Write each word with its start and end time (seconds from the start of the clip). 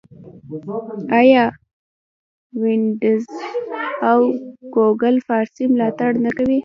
آیا 1.19 1.45
وینډوز 2.61 3.25
او 4.09 4.19
ګوګل 4.75 5.15
فارسي 5.27 5.63
ملاتړ 5.73 6.11
نه 6.25 6.31
کوي؟ 6.37 6.59